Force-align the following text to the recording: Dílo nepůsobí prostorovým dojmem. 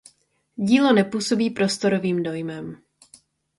Dílo 0.57 0.93
nepůsobí 0.93 1.49
prostorovým 1.49 2.23
dojmem. 2.23 2.81